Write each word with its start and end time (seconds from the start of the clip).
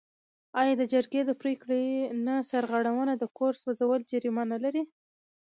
آیا 0.59 0.73
د 0.77 0.83
جرګې 0.93 1.21
د 1.25 1.31
پریکړې 1.41 1.83
نه 2.25 2.35
سرغړونه 2.49 3.13
د 3.17 3.23
کور 3.37 3.53
سوځول 3.61 3.99
جریمه 4.11 4.43
نلري؟ 4.51 4.83